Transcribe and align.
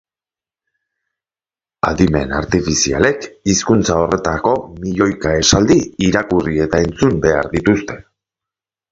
Adimen 1.89 2.31
artifizialek 2.37 3.27
hizkuntza 3.53 3.97
horretako 4.05 4.53
milioika 4.85 5.35
esaldi 5.43 5.77
irakurri 6.07 6.57
eta 6.65 6.81
entzun 6.87 7.21
behar 7.27 7.51
dituzte. 7.53 7.99